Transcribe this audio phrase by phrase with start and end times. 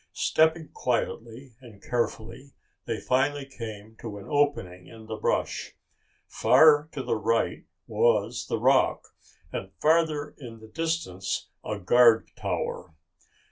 [0.13, 2.53] Stepping quietly and carefully
[2.85, 5.75] they finally came to an opening in the brush.
[6.27, 9.09] Far to the right was the Rock
[9.53, 12.95] and, farther in the distance, a guard tower.